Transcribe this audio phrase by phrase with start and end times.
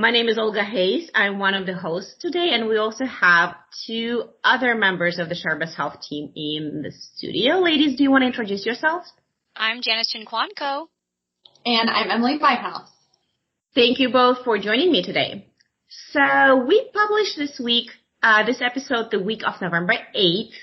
[0.00, 1.10] My name is Olga Hayes.
[1.14, 3.54] I'm one of the hosts today, and we also have
[3.86, 7.58] two other members of the Sharp Best Health team in the studio.
[7.58, 9.12] Ladies, do you want to introduce yourselves?
[9.54, 10.86] I'm Janice Chinquanco.
[11.66, 12.88] And I'm Emily Whitehouse.
[13.74, 15.46] Thank you both for joining me today.
[16.12, 17.90] So we published this week,
[18.22, 20.54] uh, this episode the week of November 8th.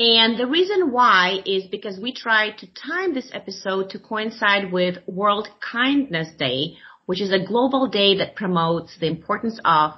[0.00, 4.96] And the reason why is because we tried to time this episode to coincide with
[5.06, 9.92] World Kindness Day which is a global day that promotes the importance of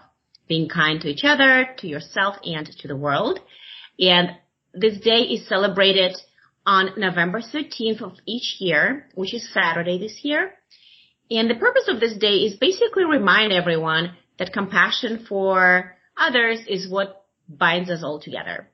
[0.48, 3.40] being kind to each other, to yourself, and to the world.
[3.98, 4.30] And
[4.72, 6.16] this day is celebrated
[6.66, 10.52] on November 13th of each year, which is Saturday this year.
[11.30, 16.90] And the purpose of this day is basically remind everyone that compassion for others is
[16.90, 18.68] what binds us all together.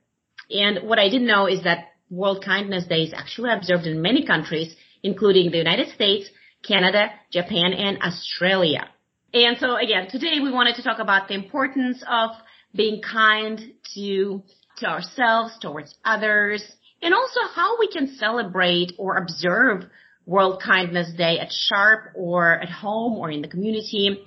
[0.49, 4.25] And what I didn't know is that World Kindness Day is actually observed in many
[4.25, 6.29] countries, including the United States,
[6.67, 8.87] Canada, Japan, and Australia.
[9.33, 12.31] And so again, today we wanted to talk about the importance of
[12.75, 13.59] being kind
[13.95, 14.43] to,
[14.77, 16.63] to ourselves, towards others,
[17.01, 19.85] and also how we can celebrate or observe
[20.25, 24.23] World Kindness Day at Sharp or at home or in the community.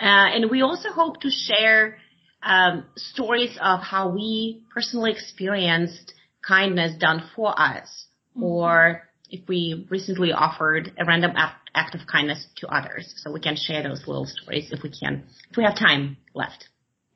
[0.00, 1.98] Uh, and we also hope to share
[2.42, 6.14] um, stories of how we personally experienced
[6.46, 8.44] kindness done for us mm-hmm.
[8.44, 13.12] or if we recently offered a random act, act of kindness to others.
[13.16, 16.68] So we can share those little stories if we can, if we have time left.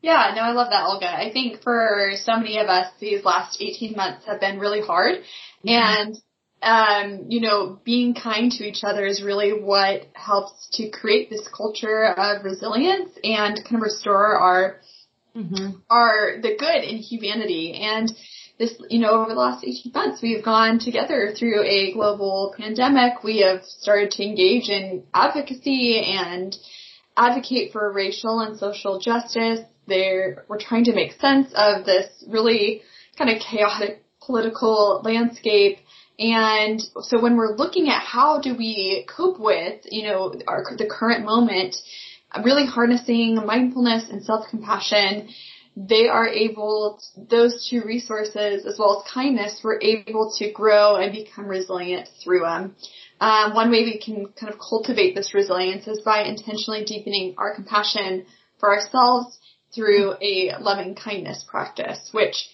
[0.02, 1.08] Yeah, no, I love that, Olga.
[1.08, 5.18] I think for so many of us, these last 18 months have been really hard.
[5.64, 5.68] Mm-hmm.
[5.68, 6.16] And,
[6.60, 11.46] um, you know, being kind to each other is really what helps to create this
[11.56, 14.80] culture of resilience and kind of restore our,
[15.36, 15.78] mm-hmm.
[15.88, 17.74] our, the good in humanity.
[17.80, 18.10] And,
[18.58, 23.22] this, you know, over the last 18 months, we've gone together through a global pandemic.
[23.22, 26.56] We have started to engage in advocacy and
[27.16, 29.60] advocate for racial and social justice.
[29.86, 32.82] There, we're trying to make sense of this really
[33.16, 35.78] kind of chaotic political landscape.
[36.18, 40.88] And so when we're looking at how do we cope with, you know, our, the
[40.90, 41.76] current moment,
[42.44, 45.28] really harnessing mindfulness and self-compassion
[45.86, 51.12] they are able, those two resources as well as kindness were able to grow and
[51.12, 52.74] become resilient through them.
[53.20, 57.54] Um, one way we can kind of cultivate this resilience is by intentionally deepening our
[57.54, 58.26] compassion
[58.58, 59.38] for ourselves
[59.72, 62.48] through a loving kindness practice, which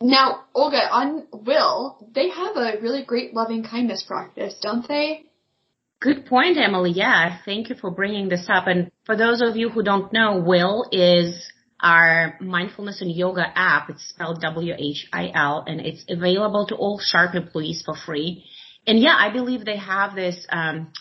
[0.00, 5.26] now, Olga, on Whil, they have a really great loving kindness practice, don't they?
[6.00, 6.90] Good point, Emily.
[6.90, 8.66] Yeah, thank you for bringing this up.
[8.66, 11.46] And for those of you who don't know, Whil is
[11.82, 13.90] our mindfulness and yoga app.
[13.90, 18.44] It's spelled W-H-I-L and it's available to all Sharp employees for free.
[18.86, 20.92] And yeah, I believe they have this, um,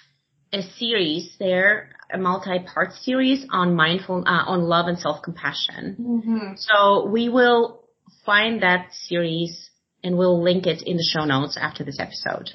[0.53, 5.95] a series there, a multi-part series on mindful, uh, on love and self-compassion.
[5.99, 6.53] Mm-hmm.
[6.57, 7.83] So we will
[8.25, 9.69] find that series
[10.03, 12.49] and we'll link it in the show notes after this episode.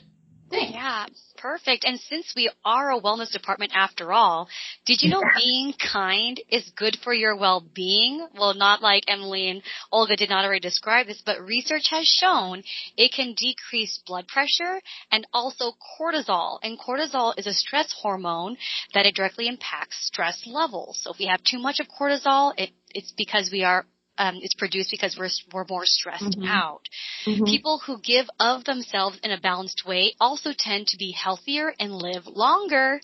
[0.51, 1.07] Yeah,
[1.47, 1.85] perfect.
[1.85, 4.49] And since we are a wellness department after all,
[4.85, 8.27] did you know being kind is good for your well-being?
[8.37, 9.63] Well, not like Emily and
[9.93, 12.65] Olga did not already describe this, but research has shown
[12.97, 14.81] it can decrease blood pressure
[15.13, 16.59] and also cortisol.
[16.65, 18.57] And cortisol is a stress hormone
[18.93, 21.01] that it directly impacts stress levels.
[21.03, 23.87] So if we have too much of cortisol, it, it's because we are
[24.19, 26.47] um, it's produced because we're we're more stressed mm-hmm.
[26.47, 26.83] out.
[27.27, 27.45] Mm-hmm.
[27.45, 31.93] People who give of themselves in a balanced way also tend to be healthier and
[31.93, 33.01] live longer.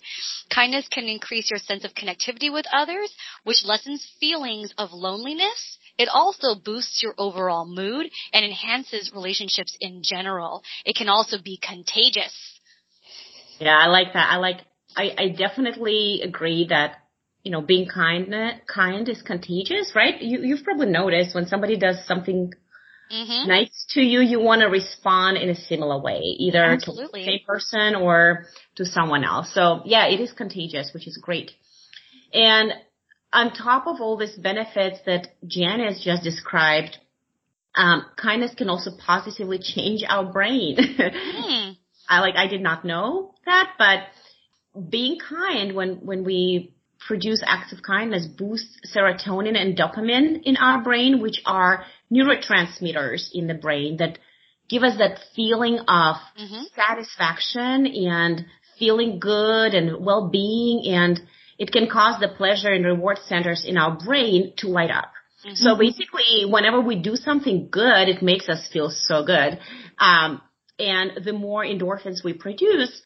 [0.53, 3.13] Kindness can increase your sense of connectivity with others,
[3.43, 5.77] which lessens feelings of loneliness.
[5.97, 10.63] It also boosts your overall mood and enhances relationships in general.
[10.85, 12.33] It can also be contagious.
[13.59, 14.29] Yeah, I like that.
[14.31, 14.61] I like
[14.95, 17.02] I, I definitely agree that
[17.43, 18.33] you know, being kind,
[18.73, 20.21] kind is contagious, right?
[20.21, 22.53] You, you've probably noticed when somebody does something
[23.11, 23.49] mm-hmm.
[23.49, 27.05] nice to you, you want to respond in a similar way, either Absolutely.
[27.21, 28.45] to the same person or
[28.75, 29.53] to someone else.
[29.53, 31.51] So yeah, it is contagious, which is great.
[32.33, 32.73] And
[33.33, 36.97] on top of all these benefits that Janice just described,
[37.75, 40.77] um, kindness can also positively change our brain.
[40.77, 41.77] mm.
[42.09, 43.99] I like, I did not know that, but
[44.89, 46.73] being kind when, when we
[47.07, 53.47] produce acts of kindness boost serotonin and dopamine in our brain, which are neurotransmitters in
[53.47, 54.17] the brain that
[54.69, 56.63] give us that feeling of mm-hmm.
[56.75, 58.45] satisfaction and
[58.79, 61.19] feeling good and well-being and
[61.59, 65.11] it can cause the pleasure and reward centers in our brain to light up.
[65.45, 65.55] Mm-hmm.
[65.55, 69.59] So basically, whenever we do something good, it makes us feel so good.
[69.99, 70.41] Um,
[70.79, 73.01] and the more endorphins we produce,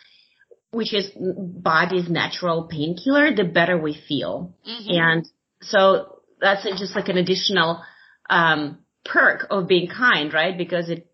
[0.72, 4.54] which is body's natural painkiller, the better we feel.
[4.68, 4.90] Mm-hmm.
[4.90, 5.30] And
[5.62, 7.84] so that's just like an additional
[8.30, 10.58] um, perk of being kind, right?
[10.58, 11.08] Because it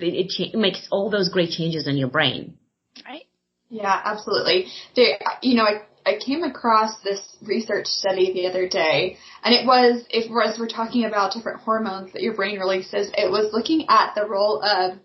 [0.00, 2.58] it, it, cha- makes all those great changes in your brain.
[3.06, 3.22] Right.
[3.70, 4.66] Yeah, absolutely.
[4.96, 9.66] There, you know, I I came across this research study the other day, and it
[9.66, 13.86] was, if as we're talking about different hormones that your brain releases, it was looking
[13.88, 14.98] at the role of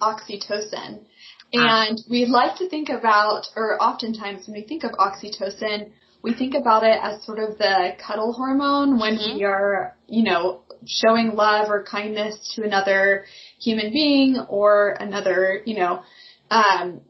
[0.00, 1.04] oxytocin.
[1.52, 5.90] And we like to think about, or oftentimes when we think of oxytocin,
[6.22, 9.36] we think about it as sort of the cuddle hormone when mm-hmm.
[9.36, 13.24] we are, you know, showing love or kindness to another
[13.60, 16.02] human being or another, you know,
[16.50, 17.00] um,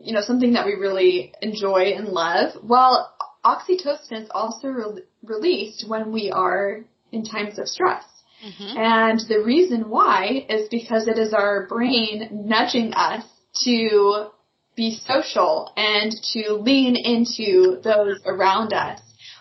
[0.00, 2.52] you know, something that we really enjoy and love.
[2.62, 3.14] Well,
[3.44, 8.04] oxytocin is also re- released when we are in times of stress.
[8.44, 8.76] Mm-hmm.
[8.76, 13.24] And the reason why is because it is our brain nudging us
[13.64, 14.28] to
[14.76, 19.00] be social and to lean into those around us,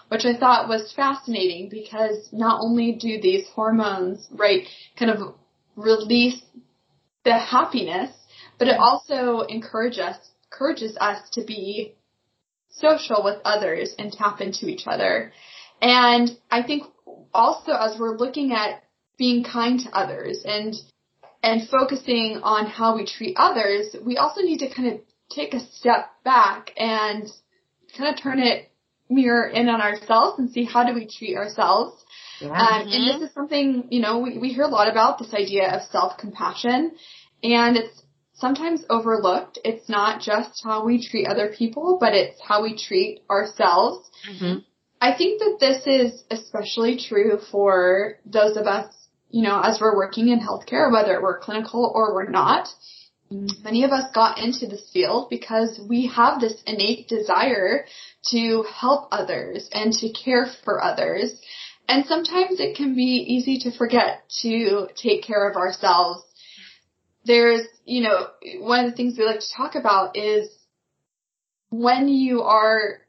[0.10, 4.68] which I thought was fascinating because not only do these hormones, right,
[4.98, 5.36] kind of
[5.76, 6.42] release
[7.24, 8.12] the happiness,
[8.60, 10.18] but it also encourages us
[10.52, 11.96] encourages us to be
[12.70, 15.32] social with others and tap into each other.
[15.82, 16.84] And I think
[17.34, 18.84] also as we're looking at
[19.18, 20.76] being kind to others and
[21.44, 25.00] and focusing on how we treat others, we also need to kind of
[25.30, 27.28] take a step back and
[27.98, 28.70] kind of turn it
[29.10, 32.04] mirror in on ourselves and see how do we treat ourselves.
[32.40, 32.50] Yeah.
[32.50, 35.70] Um, and this is something, you know, we, we hear a lot about this idea
[35.70, 36.92] of self-compassion
[37.44, 38.02] and it's
[38.34, 39.60] sometimes overlooked.
[39.64, 44.10] It's not just how we treat other people, but it's how we treat ourselves.
[44.30, 44.60] Mm-hmm.
[45.00, 48.94] I think that this is especially true for those of us,
[49.32, 52.68] you know, as we're working in healthcare, whether we're clinical or we're not.
[53.64, 57.86] Many of us got into this field because we have this innate desire
[58.32, 61.34] to help others and to care for others.
[61.88, 66.24] And sometimes it can be easy to forget to take care of ourselves
[67.26, 68.28] there's, you know,
[68.60, 70.50] one of the things we like to talk about is
[71.70, 73.00] when you are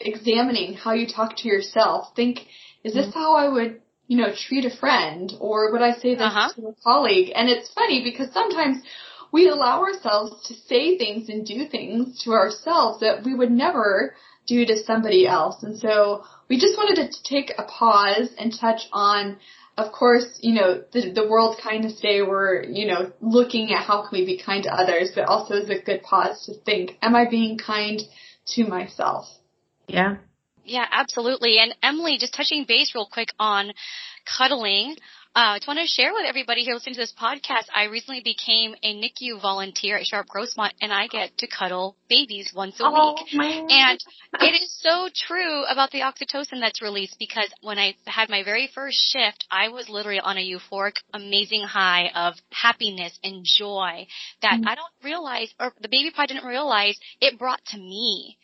[0.00, 2.40] examining how you talk to yourself, think,
[2.82, 3.18] is this mm-hmm.
[3.18, 5.32] how I would, you know, treat a friend?
[5.40, 6.52] Or would I say this uh-huh.
[6.56, 7.32] to a colleague?
[7.34, 8.82] And it's funny because sometimes
[9.32, 14.14] we allow ourselves to say things and do things to ourselves that we would never
[14.46, 15.62] do to somebody else.
[15.62, 19.38] And so we just wanted to take a pause and touch on
[19.76, 24.02] of course, you know, the, the World Kindness Day, we're, you know, looking at how
[24.02, 27.16] can we be kind to others, but also is a good pause to think, am
[27.16, 28.00] I being kind
[28.54, 29.26] to myself?
[29.88, 30.18] Yeah.
[30.64, 31.58] Yeah, absolutely.
[31.58, 33.72] And Emily, just touching base real quick on
[34.38, 34.96] cuddling.
[35.36, 37.64] Uh, I just want to share with everybody here listening to this podcast.
[37.74, 42.52] I recently became a NICU volunteer at Sharp Grossmont, and I get to cuddle babies
[42.54, 43.34] once a oh, week.
[43.34, 43.66] Man.
[43.68, 43.98] And
[44.40, 48.70] it is so true about the oxytocin that's released because when I had my very
[48.72, 54.06] first shift, I was literally on a euphoric, amazing high of happiness and joy
[54.40, 54.68] that mm-hmm.
[54.68, 58.38] I don't realize, or the baby probably didn't realize it brought to me.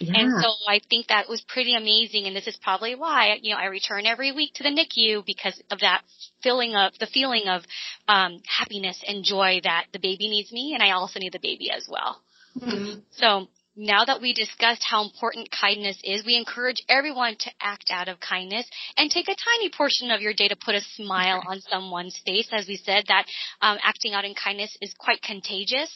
[0.00, 0.12] Yeah.
[0.20, 3.60] And so I think that was pretty amazing and this is probably why, you know,
[3.60, 6.02] I return every week to the NICU because of that
[6.42, 7.62] feeling of, the feeling of,
[8.08, 11.70] um, happiness and joy that the baby needs me and I also need the baby
[11.70, 12.20] as well.
[12.58, 13.00] Mm-hmm.
[13.12, 18.08] So now that we discussed how important kindness is, we encourage everyone to act out
[18.08, 21.60] of kindness and take a tiny portion of your day to put a smile on
[21.60, 22.48] someone's face.
[22.52, 23.26] As we said, that
[23.60, 25.90] um, acting out in kindness is quite contagious.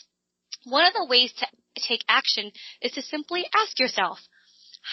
[0.65, 1.47] One of the ways to
[1.79, 4.19] take action is to simply ask yourself,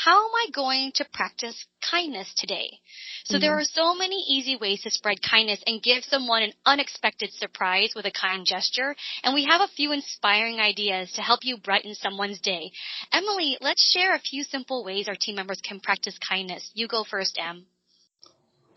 [0.04, 2.80] how am I going to practice kindness today?
[3.26, 3.42] So mm-hmm.
[3.42, 7.94] there are so many easy ways to spread kindness and give someone an unexpected surprise
[7.96, 8.96] with a kind gesture.
[9.24, 12.72] And we have a few inspiring ideas to help you brighten someone's day.
[13.14, 16.70] Emily, let's share a few simple ways our team members can practice kindness.
[16.74, 17.66] You go first, Em.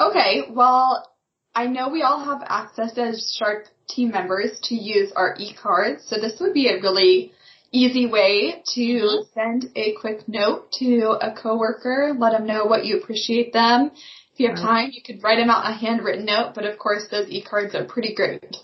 [0.00, 1.11] Okay, well,
[1.55, 6.17] I know we all have access as Sharp team members to use our e-cards, so
[6.21, 7.33] this would be a really
[7.73, 9.23] easy way to mm-hmm.
[9.35, 13.91] send a quick note to a coworker, let them know what you appreciate them.
[14.33, 17.07] If you have time, you could write them out a handwritten note, but of course
[17.11, 18.57] those e-cards are pretty great.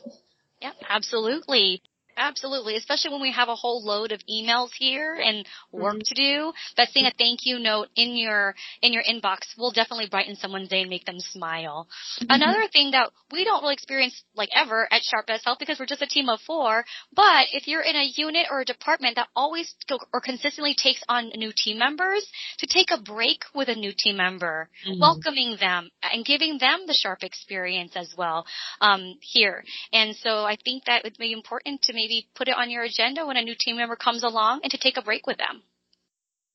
[0.63, 1.83] Yep, absolutely.
[2.17, 6.01] Absolutely, especially when we have a whole load of emails here and work mm-hmm.
[6.07, 6.53] to do.
[6.77, 10.69] But seeing a thank you note in your in your inbox will definitely brighten someone's
[10.69, 11.89] day and make them smile.
[12.21, 12.27] Mm-hmm.
[12.31, 15.87] Another thing that we don't really experience like ever at Sharp Best Health because we're
[15.87, 19.29] just a team of four, but if you're in a unit or a department that
[19.35, 22.25] always go, or consistently takes on new team members,
[22.59, 25.01] to take a break with a new team member, mm-hmm.
[25.01, 28.47] welcoming them and giving them the Sharp experience as well
[28.81, 29.65] um, here.
[29.93, 32.83] And so I think that would be important to me maybe put it on your
[32.83, 35.63] agenda when a new team member comes along and to take a break with them.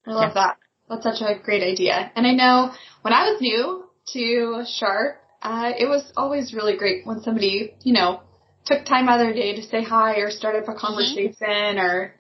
[0.06, 0.58] I love that.
[0.88, 2.12] That's such a great idea.
[2.15, 7.06] And I know when I was new to Sharp, uh, it was always really great
[7.06, 8.22] when somebody, you know,
[8.65, 10.79] took time out of their day to say hi or start up a mm-hmm.
[10.79, 11.86] conversation mm-hmm.
[11.86, 12.13] or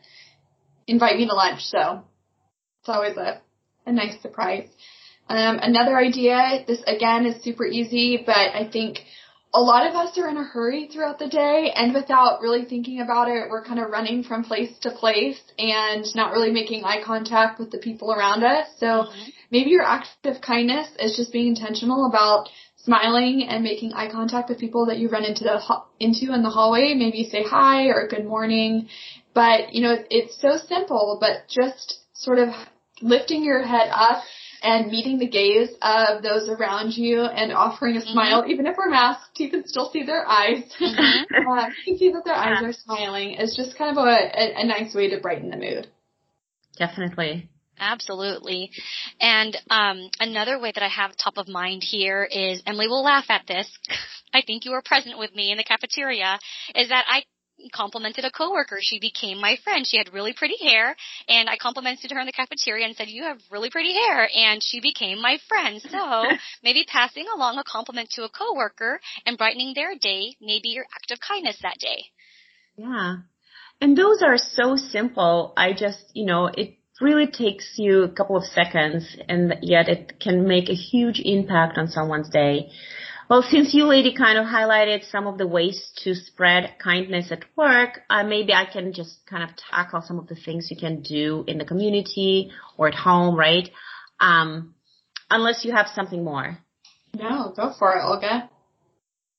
[0.87, 1.61] invite me to lunch.
[1.65, 2.03] So
[2.79, 3.41] it's always a,
[3.85, 4.67] a nice surprise.
[5.27, 8.99] Um, another idea, this again is super easy, but I think
[9.53, 13.01] a lot of us are in a hurry throughout the day and without really thinking
[13.01, 17.01] about it, we're kind of running from place to place and not really making eye
[17.03, 18.67] contact with the people around us.
[18.77, 19.29] So mm-hmm.
[19.49, 24.49] maybe your act of kindness is just being intentional about smiling and making eye contact
[24.49, 25.59] with people that you run into the
[25.99, 26.93] into in the hallway.
[26.95, 28.87] Maybe say hi or good morning.
[29.33, 32.49] But, you know, it's so simple, but just sort of
[33.01, 34.21] lifting your head up
[34.61, 38.51] and meeting the gaze of those around you and offering a smile, mm-hmm.
[38.51, 40.63] even if we're masked, you can still see their eyes.
[40.79, 41.49] Mm-hmm.
[41.49, 43.35] uh, you can see that their eyes are smiling.
[43.37, 45.87] It's just kind of a, a, a nice way to brighten the mood.
[46.77, 47.49] Definitely.
[47.79, 48.71] Absolutely.
[49.21, 53.25] And um, another way that I have top of mind here is Emily will laugh
[53.29, 53.67] at this.
[54.33, 56.39] I think you were present with me in the cafeteria.
[56.75, 57.23] Is that I
[57.73, 58.79] complimented a coworker.
[58.81, 59.85] She became my friend.
[59.85, 60.95] She had really pretty hair,
[61.27, 64.61] and I complimented her in the cafeteria and said, "You have really pretty hair," and
[64.63, 65.81] she became my friend.
[65.89, 66.29] So
[66.63, 71.11] maybe passing along a compliment to a coworker and brightening their day, maybe your act
[71.11, 72.05] of kindness that day.
[72.77, 73.17] Yeah,
[73.81, 75.53] and those are so simple.
[75.57, 80.19] I just, you know, it really takes you a couple of seconds, and yet it
[80.19, 82.69] can make a huge impact on someone's day.
[83.29, 87.45] Well, since you lady kind of highlighted some of the ways to spread kindness at
[87.55, 91.03] work, uh, maybe I can just kind of tackle some of the things you can
[91.03, 93.69] do in the community or at home, right?
[94.19, 94.73] Um,
[95.29, 96.57] unless you have something more.
[97.13, 98.49] No, go for it, Olga.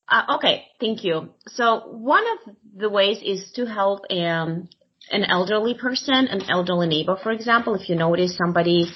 [0.07, 1.33] Uh, okay, thank you.
[1.47, 4.69] So one of the ways is to help um,
[5.11, 7.75] an elderly person, an elderly neighbor, for example.
[7.75, 8.89] If you notice somebody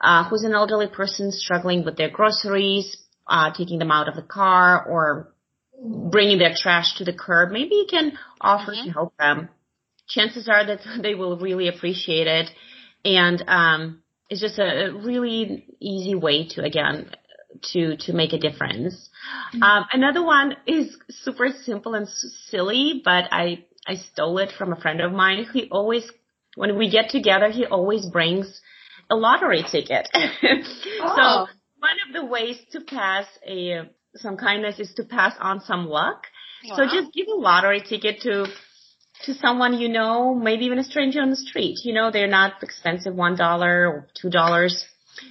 [0.00, 2.96] uh, who's an elderly person struggling with their groceries,
[3.28, 5.32] uh, taking them out of the car or
[5.80, 8.86] bringing their trash to the curb, maybe you can offer mm-hmm.
[8.86, 9.48] to help them.
[10.08, 12.50] Chances are that they will really appreciate it.
[13.04, 17.10] And, um, it's just a really easy way to, again,
[17.72, 19.08] to, to make a difference.
[19.54, 19.62] Mm-hmm.
[19.62, 22.08] Um, another one is super simple and
[22.50, 25.46] silly, but I, I stole it from a friend of mine.
[25.52, 26.10] He always,
[26.56, 28.60] when we get together, he always brings
[29.10, 30.08] a lottery ticket.
[30.14, 31.46] oh.
[31.46, 31.57] So
[31.88, 36.24] one of the ways to pass a some kindness is to pass on some luck.
[36.64, 36.76] Wow.
[36.76, 38.46] So just give a lottery ticket to
[39.24, 41.78] to someone you know, maybe even a stranger on the street.
[41.84, 44.84] You know, they're not expensive, one dollar or two dollars,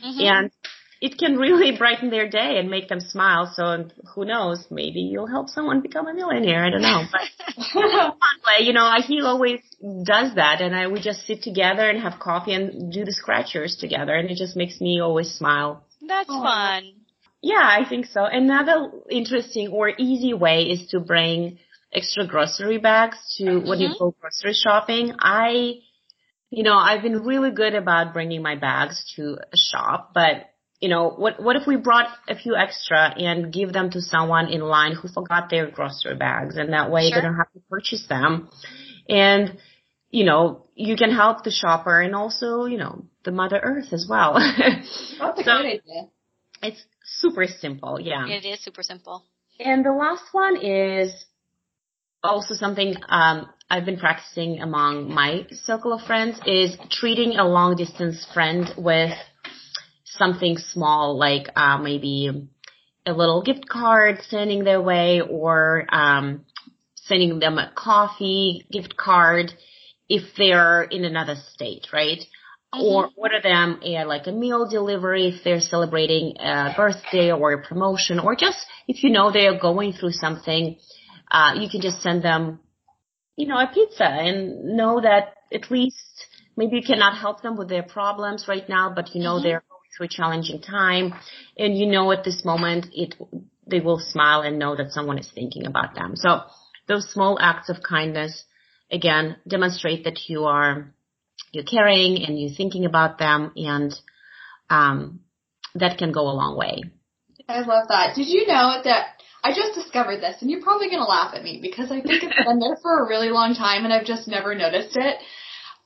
[0.04, 0.20] mm-hmm.
[0.22, 0.52] and
[1.00, 3.52] it can really brighten their day and make them smile.
[3.54, 4.66] So who knows?
[4.70, 6.66] Maybe you'll help someone become a millionaire.
[6.66, 8.14] I don't know, but
[8.60, 12.54] you know, he always does that, and I we just sit together and have coffee
[12.54, 15.87] and do the scratchers together, and it just makes me always smile.
[16.08, 16.42] That's oh.
[16.42, 16.94] fun.
[17.42, 18.26] Yeah, I think so.
[18.26, 21.60] Another interesting or easy way is to bring
[21.94, 23.70] extra grocery bags to mm-hmm.
[23.70, 25.14] when you go grocery shopping.
[25.20, 25.76] I,
[26.50, 30.50] you know, I've been really good about bringing my bags to a shop, but
[30.80, 34.50] you know, what what if we brought a few extra and give them to someone
[34.50, 37.18] in line who forgot their grocery bags, and that way sure.
[37.18, 38.50] they don't have to purchase them,
[39.10, 39.58] and
[40.10, 44.08] you know, you can help the shopper and also, you know, the Mother Earth as
[44.10, 44.34] well.
[44.58, 46.10] That's a good idea.
[46.62, 48.28] It's super simple, yeah.
[48.28, 49.24] It is super simple.
[49.60, 51.14] And the last one is
[52.24, 57.76] also something um, I've been practicing among my circle of friends is treating a long
[57.76, 59.14] distance friend with
[60.06, 62.48] something small like uh, maybe
[63.06, 66.46] a little gift card sending their way or um,
[66.96, 69.54] sending them a coffee gift card
[70.10, 72.20] if they're in another state, right?
[72.74, 72.82] Mm-hmm.
[72.82, 77.64] Or order them a, like a meal delivery if they're celebrating a birthday or a
[77.64, 80.78] promotion, or just if you know they are going through something,
[81.32, 82.60] uh, you can just send them,
[83.36, 85.96] you know, a pizza and know that at least
[86.58, 89.44] maybe you cannot help them with their problems right now, but you know mm-hmm.
[89.44, 91.14] they're going through a challenging time,
[91.58, 93.16] and you know at this moment it
[93.70, 96.16] they will smile and know that someone is thinking about them.
[96.16, 96.42] So
[96.88, 98.44] those small acts of kindness
[98.92, 100.94] again, demonstrate that you are,
[101.52, 103.94] you're caring and you're thinking about them and,
[104.70, 105.22] um,
[105.76, 106.82] that can go a long way.
[107.48, 108.16] I love that.
[108.16, 109.08] Did you know that
[109.44, 112.24] I just discovered this and you're probably going to laugh at me because I think
[112.24, 115.18] it's been there for a really long time and I've just never noticed it.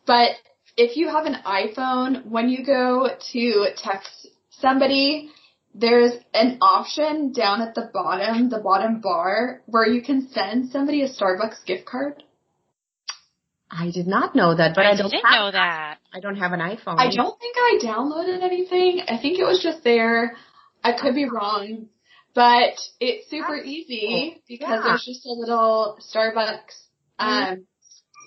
[0.07, 0.31] But
[0.77, 5.29] if you have an iPhone, when you go to text somebody,
[5.73, 11.03] there's an option down at the bottom, the bottom bar, where you can send somebody
[11.03, 12.23] a Starbucks gift card.
[13.71, 15.97] I did not know that, but I, I don't didn't have, know that.
[16.13, 16.95] I don't have an iPhone.
[16.99, 19.01] I don't think I downloaded anything.
[19.07, 20.35] I think it was just there.
[20.83, 21.87] I could be wrong,
[22.35, 24.41] but it's super That's easy cool.
[24.47, 24.81] because Yeah.
[24.83, 26.75] there's just a little Starbucks
[27.19, 27.65] um,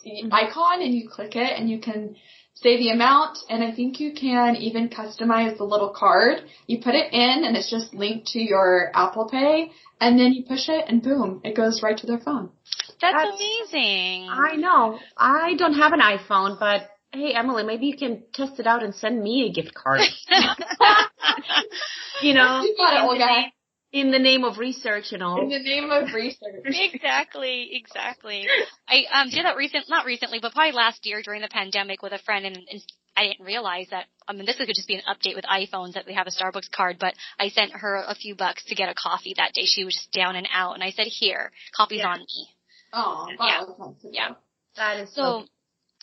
[0.06, 0.32] Mhm.
[0.32, 2.14] icon, and you click it, and you can
[2.54, 6.44] say the amount, and I think you can even customize the little card.
[6.66, 10.44] You put it in, and it's just linked to your Apple Pay, and then you
[10.44, 12.50] push it, and boom, it goes right to their phone.
[13.00, 14.28] That's, That's- amazing.
[14.30, 14.98] I know.
[15.16, 18.94] I don't have an iPhone, but hey, Emily, maybe you can test it out and
[18.94, 20.00] send me a gift card.
[22.22, 23.26] you know, You got it, in the Olga.
[23.26, 23.50] name-
[23.92, 25.40] in the name of research and all.
[25.40, 26.64] In the name of research.
[26.64, 28.44] exactly, exactly.
[28.88, 32.12] I um did that recent, not recently, but probably last year during the pandemic with
[32.12, 32.82] a friend, and, and
[33.16, 34.06] I didn't realize that.
[34.26, 36.72] I mean, this could just be an update with iPhones that they have a Starbucks
[36.74, 39.62] card, but I sent her a few bucks to get a coffee that day.
[39.64, 42.08] She was just down and out, and I said, "Here, coffee's Yeah.
[42.14, 42.48] on me."
[42.94, 43.36] Oh, Yeah.
[43.38, 44.34] wow, that's nice of Yeah.
[44.76, 45.46] That is So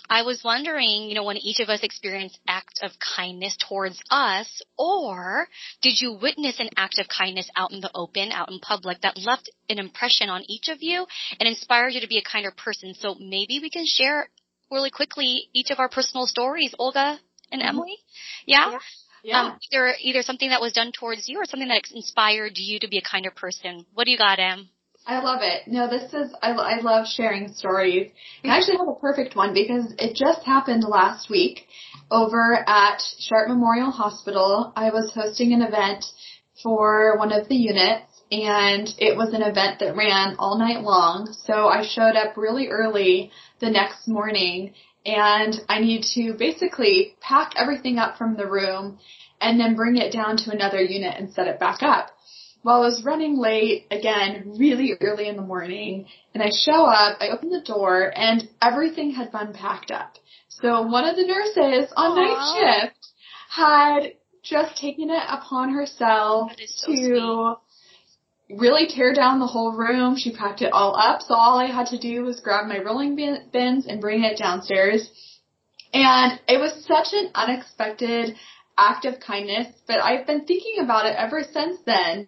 [0.09, 4.61] I was wondering, you know, when each of us experienced act of kindness towards us,
[4.77, 5.47] or
[5.81, 9.17] did you witness an act of kindness out in the open, out in public that
[9.17, 11.07] left an impression on each of you
[11.39, 12.93] and inspired you to be a kinder person?
[12.93, 14.27] So maybe we can share
[14.69, 17.19] really quickly each of our personal stories, Olga
[17.51, 17.67] and Mhm.
[17.67, 17.97] Emily.
[18.45, 18.71] Yeah?
[18.71, 18.79] Yeah.
[19.23, 19.39] Yeah.
[19.39, 22.87] Um, either either something that was done towards you or something that inspired you to
[22.87, 23.85] be a kinder person.
[23.93, 24.69] What do you got, Em?
[25.05, 25.63] I love it.
[25.67, 28.11] No, this is, I, I love sharing stories.
[28.43, 31.67] I actually have a perfect one because it just happened last week
[32.11, 34.71] over at Sharp Memorial Hospital.
[34.75, 36.05] I was hosting an event
[36.61, 41.33] for one of the units and it was an event that ran all night long.
[41.45, 44.73] So I showed up really early the next morning
[45.05, 48.99] and I need to basically pack everything up from the room
[49.41, 52.11] and then bring it down to another unit and set it back up.
[52.63, 57.17] Well, I was running late again, really early in the morning, and I show up,
[57.19, 60.17] I open the door, and everything had been packed up.
[60.49, 62.15] So one of the nurses on Aw.
[62.15, 63.07] night shift
[63.49, 67.55] had just taken it upon herself so to
[68.49, 70.15] really tear down the whole room.
[70.15, 73.15] She packed it all up, so all I had to do was grab my rolling
[73.15, 75.09] bin- bins and bring it downstairs.
[75.93, 78.35] And it was such an unexpected
[78.81, 82.27] act of kindness, but I've been thinking about it ever since then,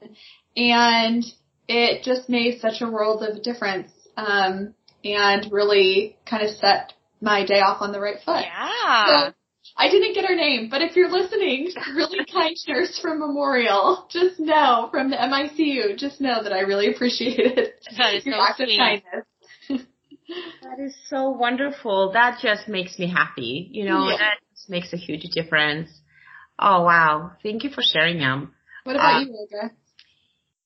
[0.56, 1.24] and
[1.68, 7.46] it just made such a world of difference, um, and really kind of set my
[7.46, 8.44] day off on the right foot.
[8.44, 9.28] Yeah.
[9.30, 9.34] So,
[9.78, 14.40] I didn't get her name, but if you're listening, really kind nurse from Memorial, just
[14.40, 18.60] know from the MICU, just know that I really appreciated That is your so act
[18.60, 19.26] of kindness.
[20.62, 22.12] That is so wonderful.
[22.14, 23.70] That just makes me happy.
[23.72, 24.18] You know, Yeah.
[24.18, 25.90] that just makes a huge difference.
[26.60, 27.32] Oh wow.
[27.42, 28.54] Thank you for sharing them.
[28.84, 29.72] What about Uh, you, Olga?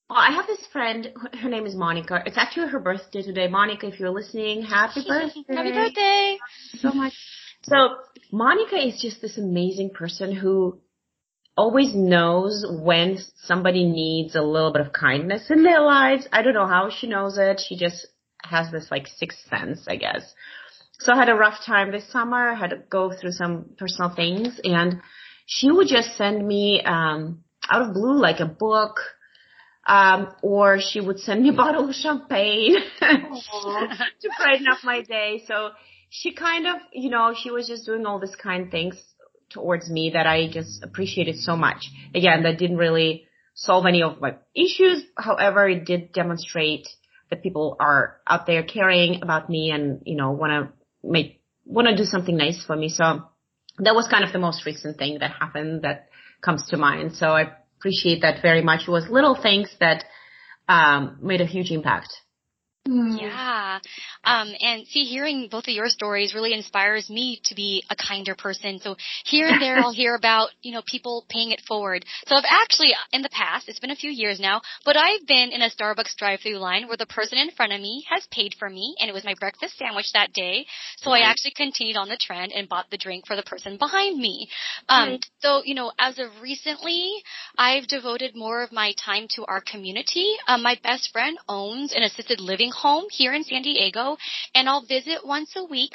[0.10, 2.24] Well, I have this friend, her name is Monica.
[2.26, 3.50] It's actually her birthday today.
[3.50, 5.44] Monica, if you're listening, happy birthday.
[5.50, 6.38] Happy birthday.
[6.80, 7.14] so much.
[7.64, 7.98] So
[8.32, 10.80] Monica is just this amazing person who
[11.58, 16.28] always knows when somebody needs a little bit of kindness in their lives.
[16.32, 17.60] I don't know how she knows it.
[17.68, 18.08] She just
[18.44, 20.34] has this like sixth sense, I guess.
[21.00, 22.50] So I had a rough time this summer.
[22.50, 25.02] I had to go through some personal things and
[25.48, 29.00] she would just send me, um, out of blue, like a book,
[29.88, 35.44] um, or she would send me a bottle of champagne to brighten up my day.
[35.48, 35.70] So
[36.10, 39.02] she kind of, you know, she was just doing all these kind things
[39.50, 41.90] towards me that I just appreciated so much.
[42.14, 45.04] Again, that didn't really solve any of my issues.
[45.18, 46.90] However, it did demonstrate
[47.30, 51.88] that people are out there caring about me and, you know, want to make, want
[51.88, 52.90] to do something nice for me.
[52.90, 53.24] So
[53.80, 56.10] that was kind of the most recent thing that happened that
[56.42, 57.16] comes to mind.
[57.16, 58.82] So I appreciate that very much.
[58.88, 60.06] It was little things that,
[60.68, 62.10] um, made a huge impact.
[62.88, 63.18] Hmm.
[63.18, 63.80] Yeah.
[64.24, 68.36] Um, and see, hearing both of your stories really inspires me to be a kinder
[68.36, 68.80] person.
[68.80, 68.96] So
[69.26, 72.06] here and there I'll hear about, you know, people paying it forward.
[72.28, 75.52] So I've actually, in the past, it's been a few years now, but I've been
[75.52, 78.70] in a Starbucks drive-through line where the person in front of me has paid for
[78.70, 80.66] me and it was my breakfast sandwich that day.
[80.98, 84.18] So I actually continued on the trend and bought the drink for the person behind
[84.18, 84.50] me.
[84.88, 85.22] Um, Nice.
[85.40, 87.14] so, you know, as of recently,
[87.58, 90.36] I've devoted more of my time to our community.
[90.48, 94.18] Um, my best friend owns an assisted living home here in San Diego,
[94.54, 95.94] and I'll visit once a week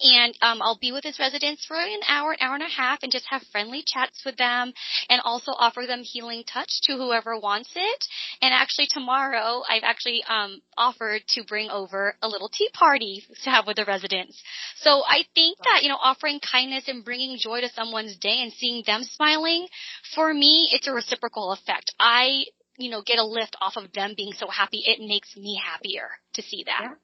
[0.00, 3.02] and um, I'll be with his residents for an hour, an hour and a half,
[3.02, 4.72] and just have friendly chats with them,
[5.08, 8.04] and also offer them healing touch to whoever wants it.
[8.42, 13.50] And actually, tomorrow I've actually um, offered to bring over a little tea party to
[13.50, 14.42] have with the residents.
[14.76, 18.52] So I think that you know, offering kindness and bringing joy to someone's day and
[18.52, 19.66] seeing them smiling,
[20.14, 21.94] for me, it's a reciprocal effect.
[21.98, 22.44] I
[22.76, 24.82] you know, get a lift off of them being so happy.
[24.86, 26.80] It makes me happier to see that.
[26.82, 26.94] Yeah.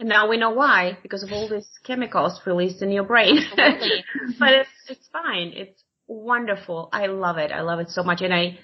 [0.00, 3.40] And now we know why, because of all these chemicals released in your brain.
[3.56, 5.52] but it's, it's fine.
[5.54, 6.88] It's wonderful.
[6.92, 7.50] I love it.
[7.50, 8.20] I love it so much.
[8.20, 8.58] And I,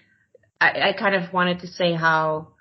[0.60, 2.54] I, I kind of wanted to say how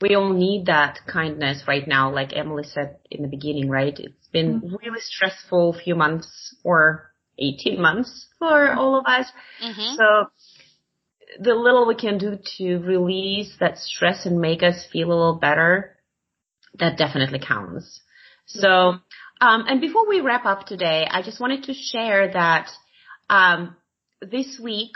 [0.00, 3.96] we all need that kindness right now, like Emily said in the beginning, right?
[3.98, 4.76] It's been mm-hmm.
[4.76, 9.26] really stressful few months or 18 months for all of us.
[9.62, 9.96] Mm-hmm.
[9.96, 10.30] So
[11.40, 15.38] the little we can do to release that stress and make us feel a little
[15.38, 15.96] better,
[16.78, 18.00] that definitely counts.
[18.46, 18.68] So,
[19.40, 22.70] um, and before we wrap up today, I just wanted to share that
[23.28, 23.76] um,
[24.20, 24.92] this week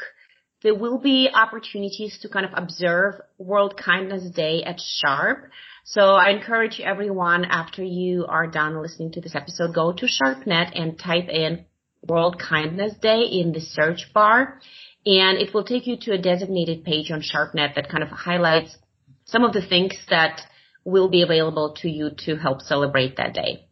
[0.63, 5.51] there will be opportunities to kind of observe World Kindness Day at Sharp.
[5.85, 10.73] So I encourage everyone after you are done listening to this episode, go to SharpNet
[10.75, 11.67] and type in
[12.03, 14.61] World Kindness Day in the search bar.
[15.07, 18.77] And it will take you to a designated page on SharpNet that kind of highlights
[19.25, 20.41] some of the things that
[20.85, 23.69] will be available to you to help celebrate that day.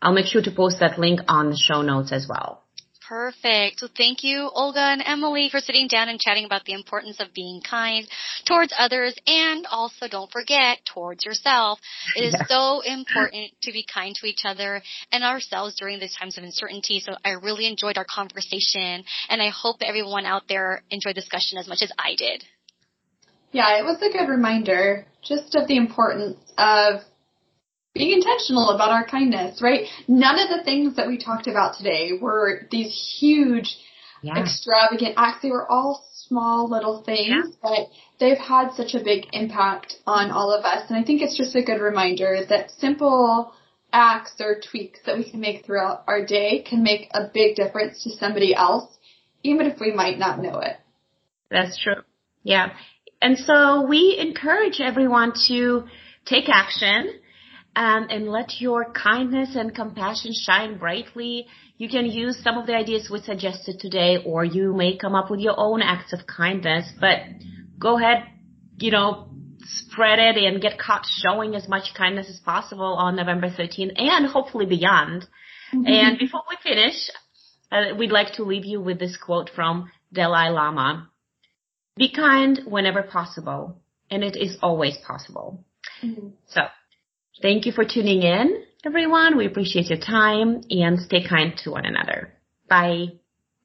[0.00, 2.64] I'll make sure to post that link on the show notes as well.
[3.08, 3.80] Perfect.
[3.80, 7.32] So thank you, Olga and Emily, for sitting down and chatting about the importance of
[7.32, 8.06] being kind
[8.46, 11.78] towards others and also don't forget towards yourself.
[12.14, 12.46] It is yeah.
[12.46, 17.00] so important to be kind to each other and ourselves during these times of uncertainty.
[17.00, 21.56] So I really enjoyed our conversation and I hope everyone out there enjoyed the discussion
[21.56, 22.44] as much as I did.
[23.52, 27.00] Yeah, it was a good reminder just of the importance of
[27.98, 29.86] being intentional about our kindness, right?
[30.06, 33.76] None of the things that we talked about today were these huge,
[34.22, 34.38] yeah.
[34.38, 35.42] extravagant acts.
[35.42, 37.42] They were all small little things, yeah.
[37.62, 37.88] but
[38.20, 40.84] they've had such a big impact on all of us.
[40.88, 43.52] And I think it's just a good reminder that simple
[43.92, 48.04] acts or tweaks that we can make throughout our day can make a big difference
[48.04, 48.88] to somebody else,
[49.42, 50.76] even if we might not know it.
[51.50, 52.02] That's true.
[52.42, 52.72] Yeah.
[53.20, 55.84] And so we encourage everyone to
[56.24, 57.12] take action
[57.78, 61.46] um, and let your kindness and compassion shine brightly.
[61.76, 65.30] You can use some of the ideas we suggested today, or you may come up
[65.30, 67.20] with your own acts of kindness, but
[67.78, 68.24] go ahead,
[68.78, 69.28] you know,
[69.62, 74.26] spread it and get caught showing as much kindness as possible on November 13th and
[74.26, 75.24] hopefully beyond.
[75.72, 75.86] Mm-hmm.
[75.86, 76.96] And before we finish,
[77.70, 81.08] uh, we'd like to leave you with this quote from Dalai Lama.
[81.96, 85.64] Be kind whenever possible, and it is always possible.
[86.02, 86.28] Mm-hmm.
[86.48, 86.62] So,
[87.42, 89.36] thank you for tuning in, everyone.
[89.36, 92.32] We appreciate your time and stay kind to one another.
[92.68, 93.06] Bye.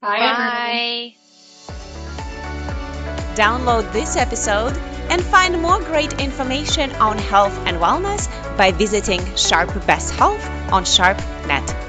[0.01, 0.19] Bye.
[0.19, 1.15] Bye.
[3.35, 4.77] Download this episode
[5.09, 10.83] and find more great information on health and wellness by visiting Sharp Best Health on
[10.83, 11.82] SharpNet.